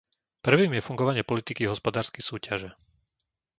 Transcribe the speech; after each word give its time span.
Prvým 0.47 0.71
je 0.75 0.81
fungovanie 0.87 1.21
politiky 1.31 1.63
hospodárskej 1.71 2.23
súťaže. 2.29 2.69